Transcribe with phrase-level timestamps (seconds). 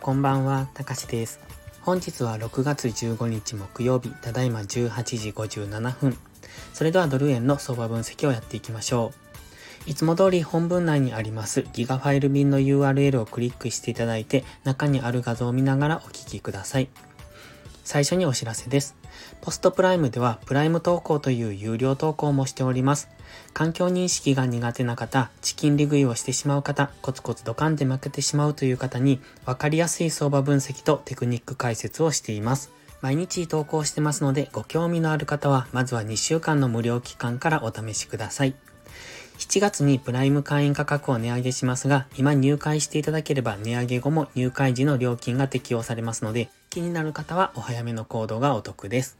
[0.00, 1.40] こんばんは、たかしです。
[1.82, 6.18] 本日は6月15日木曜日、ただいま18時57分。
[6.72, 9.12] それではドル円の相場分析をやっていきましょ
[9.86, 9.90] う。
[9.90, 16.88] いつも通り本文内にありますギガファイル便の URL をクリックしていただいて中にある画像を見ながらお聞きください。
[17.84, 18.96] 最初にお知らせです。
[19.40, 23.08] ポストプライムではプライム投稿という有料投稿もしております。
[23.52, 32.70] 環境認識が苦手な方、チキン利食いをしてしまう方、コツコツドカンで負けてしまうという方に分かりやすい相場分析とテクニック解説をしています。
[33.00, 38.54] 毎日投稿してますのでご興味のある方はまずは2週間の無料期間からお試しください。
[39.38, 49.18] 7月にプライム会員価格を値上げしますが、今入会していただければ値上げ後も入会時の料金が適用されますので、気になる方はお早めの行動がお得です。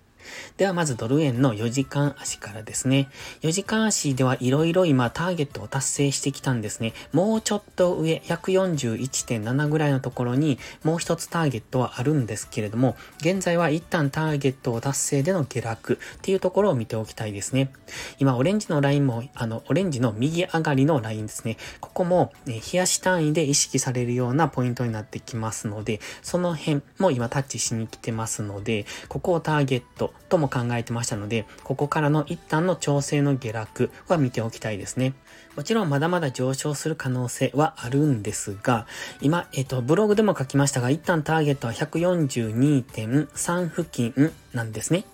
[0.57, 3.09] ではまずドル円の4時間足からですね。
[3.43, 6.93] 4時間足ではいろいろ今ターゲットを達成してきたんですね。
[7.13, 17.73] もうちょっと上、141.7ぐらいのところにもう一つターゲットはあるんですけれども、現在は一旦ターゲットを達成での下落っていうところを見ておきたいですね。
[18.19, 21.57] 今、オレンジのラインも、あの、オレンジの右上がりのラインですね。
[21.81, 35.15] ここも、ね、冷やし単位で意識されるようなポイントになってきますので、その辺も今タッチしに来てますので、ここをターゲットとも考えてましたので、ここからの一旦の調整の下落は見ておきたいですね。
[35.57, 38.87] もちろんまだまだ上昇する可能性はあるんですが、
[39.21, 45.05] 今、えっと、ブログでも書きましたが、一旦ターゲットは142.3付近なんですね。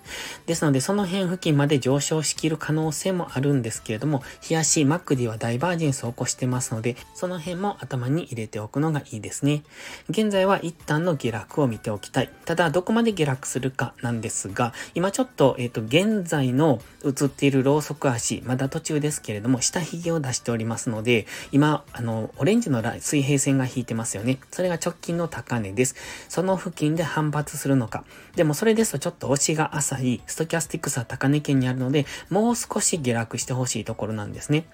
[0.47, 9.63] ですので、その辺付近まで上昇しきる可能性もあるんですけれども、冷やしマックディはダイバージェンスを起こしてますので、その辺も頭に入れておくのがいいですね。
[10.09, 12.31] 現在は一旦の下落を見ておきたい。
[12.45, 24.39] ただ、どこまで下落するかなんですが、今ちょっと、えっと、現在の映っているローソク足、まだ途中ですけれども、下髭を出しておりますので、今、あの、オレンジの水平線が引いてますよね。
[24.51, 25.97] それが直近の高値です。
[26.29, 28.05] その付近で反発するのか。
[28.37, 34.67] でもそれですとちょっと押しが浅い、ストキャスティックスは高値圏にあるので、もう少し下落してほしいところなんですね。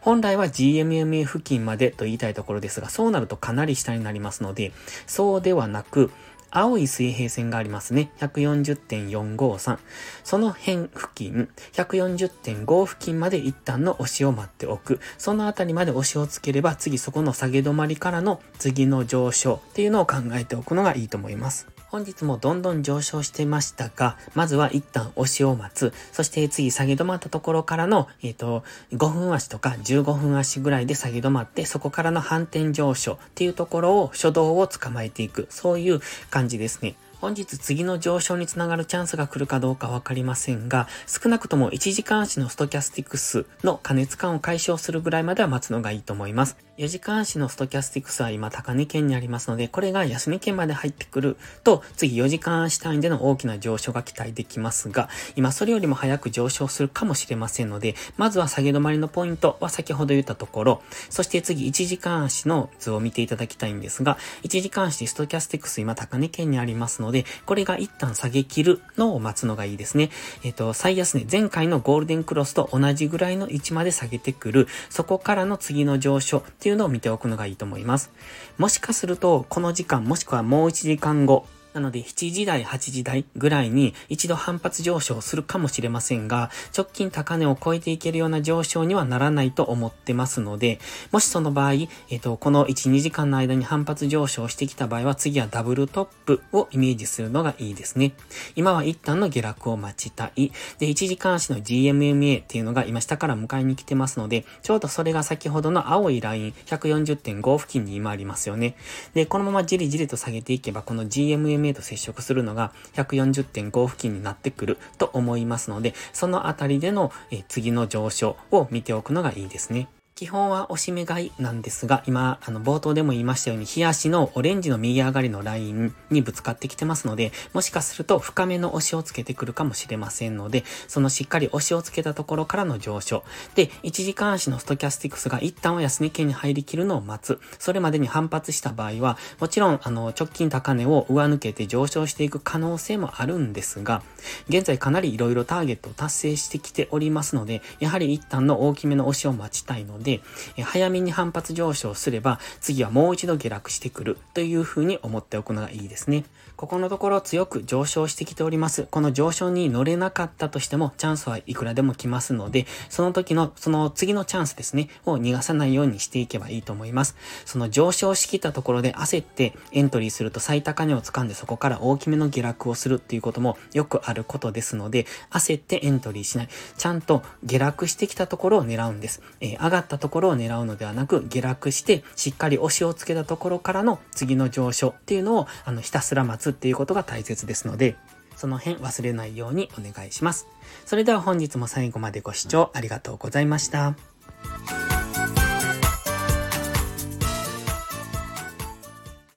[0.00, 4.72] 本来は GMMA 付近までと言いたいところですが、そうなるとかなり下になりますので、
[5.06, 6.10] そうではなく、
[6.50, 8.10] 青い水平線がありますね。
[8.18, 9.78] 140.453。
[10.24, 15.00] その辺付近、140.5付近まで一旦の押しを待っておく。
[15.18, 21.66] そのあたりまで押しをつければ、次そこの下げ止まりからの次の上昇っていうのを考えておくのがいいと思います。
[21.90, 25.94] 本日もどんどん上昇してましたが、まずは一旦押しを待つ。
[26.12, 28.62] そして次下げ止まったところからの、えっ、ー、と、
[28.92, 35.46] 5分足とか15分足ぐらいで下げ止まって、そこからの反転上昇っていうところを初動を捕まえていく。
[35.48, 36.94] そういう感じですね。
[37.20, 46.56] 本日次の上昇につながるチャンスが来るかどうかわかりませんが、少なくとも1時間足のストキャスティクスの加熱感を解消するぐらいまでは待つのがいいと思います。
[46.78, 70.10] 4時間足のストキャスティクスは今高値圏にありますので、これが安値圏まで入ってくると、次4時間足単位での大きな上昇が期待できますが、今それよりも早く上昇するかもしれませんので、まずは下げ止まりのポイントは先ほど言ったところ、そして次1時間足の図を見ていただきたいんですが、1時間足でストキャスティクス今高値圏にありますので、ので、これが一旦下げ切るのを待つのがいいですね。
[70.44, 78.10] えっ、と、最安値、前回のゴールデンクロスと同じぐらいの位置まで下げてくる、そこからの次の上昇っていうのを見ておくのがいいと思います。
[78.58, 90.80] もしかすると、この時間、もしくはもう1時間後、なので7時台、8時台ぐらいに一度反発上昇するかもしれませんが、直近高値を超えていけるような上昇にはならないと思ってますので、
[91.12, 91.72] もしその場合、
[92.10, 98.12] えっ、と、この1、2時間の間に反発上昇してきた場合は次はダブルトップをイメージするのがいいですね。
[98.56, 100.50] 今は一旦の下落を待ちたい。
[100.78, 108.74] で、1時間足の GMMA っていうのが今下から迎えに来てますので、ちょうどそれが先ほどの青いライン140.5付近に今ありますよね。
[109.14, 119.88] で、このままじりじりと下げていけば、この GMMA と接触するのが140.5付近になってくると思いますので、そのあたりでの、え次の上昇を見ておくのがいいですね。
[120.18, 133.22] 基本は押し目買いなんですが、今、あの、冒頭でも言いましたように、日足のオレンジの右上がりのラインにぶつかってきてますので、もしかすると深めの押しをつけてくるかもしれませんので、そのしっかり押しをつけたところからの上昇。
[133.54, 137.38] で、1時間足のストキャスティクスが一旦は安値圏に入りきるのを待つ。
[137.60, 144.02] それまでに反発した場合は、もちろん、あの、直近高値を上抜けて上昇していく可能性もあるんですが、
[144.48, 156.24] 現在かなり色々ターゲットを達成してきておりますので、やはり一旦の大きめの押しを待ちたいので、で、早めに反発上昇すれば、次はもう一度下落してくるというふうに思っておくのがいいですね。
[156.56, 158.88] ここのところ強く上昇してきております。
[158.90, 167.16] この上昇に乗れなかったとしても、チャンスはいくらでも来ますので、その時の、その次のチャンスですね、を逃がさないようにしていけばいいと思います。
[167.44, 176.48] その上昇しきったところで焦ってエントリーすると最高値を掴んでそこから大きめの下落をするっていうこともよくあることですので、焦ってエントリーしない。
[176.76, 179.22] ちゃんと下落してきたところを狙うんです。
[179.40, 187.96] えー、上がったところを狙うのではなく、下落して、しっかり押しをつけたところからの次の上昇っていうのを、あの、ひたすら待つっていうことが大切ですので、
[188.36, 190.46] その辺忘れないようにお願いします。
[190.86, 193.96] それでは本日も最後までご視聴ありがとうございました。